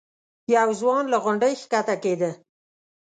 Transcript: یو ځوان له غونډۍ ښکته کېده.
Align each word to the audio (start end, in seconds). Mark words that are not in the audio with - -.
یو 0.55 0.69
ځوان 0.79 1.03
له 1.13 1.17
غونډۍ 1.23 1.53
ښکته 1.61 1.95
کېده. 2.03 2.31